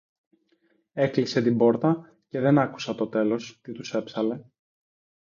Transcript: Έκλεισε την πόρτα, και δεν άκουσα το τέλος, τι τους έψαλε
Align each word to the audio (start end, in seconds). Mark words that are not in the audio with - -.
Έκλεισε 0.93 1.41
την 1.41 1.57
πόρτα, 1.57 2.15
και 2.27 2.39
δεν 2.39 2.57
άκουσα 2.57 2.95
το 2.95 3.07
τέλος, 3.07 3.59
τι 3.61 3.71
τους 3.71 3.93
έψαλε 3.93 4.39